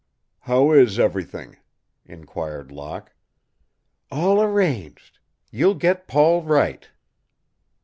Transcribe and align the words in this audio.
"How 0.39 0.71
is 0.71 0.97
everything?" 0.97 1.57
inquired 2.07 2.71
Locke. 2.71 3.13
"All 4.09 4.41
arranged. 4.41 5.19
You'll 5.51 5.75
get 5.75 6.07
Paul 6.07 6.41
right." 6.41 6.89